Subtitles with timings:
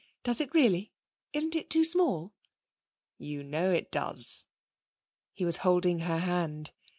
[0.23, 0.91] 'Does it really?
[1.31, 2.33] Isn't it too small?'
[3.19, 4.45] 'You know it does.'
[5.31, 6.71] He was holding her hand.